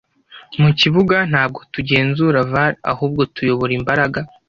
mu 0.61 0.69
kibuga.ntabwo 0.79 1.59
tugenzura 1.73 2.39
var 2.53 2.71
ahubwo 2.91 3.21
tuyobora 3.33 3.73
imbaraga 3.79 4.19